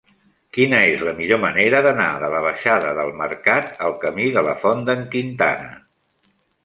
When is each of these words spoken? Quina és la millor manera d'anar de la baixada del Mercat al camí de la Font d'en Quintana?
Quina 0.57 0.77
és 0.93 1.01
la 1.07 1.11
millor 1.17 1.39
manera 1.43 1.81
d'anar 1.87 2.07
de 2.23 2.31
la 2.35 2.41
baixada 2.45 2.93
del 3.01 3.13
Mercat 3.19 3.69
al 3.89 3.95
camí 4.07 4.33
de 4.39 4.45
la 4.49 4.57
Font 4.65 4.83
d'en 4.89 5.05
Quintana? 5.17 5.71